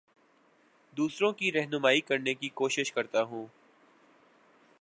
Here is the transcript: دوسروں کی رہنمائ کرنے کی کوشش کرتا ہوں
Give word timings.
دوسروں 0.93 1.31
کی 1.33 1.51
رہنمائ 1.51 1.99
کرنے 1.99 2.33
کی 2.33 2.49
کوشش 2.49 2.91
کرتا 2.91 3.23
ہوں 3.23 3.45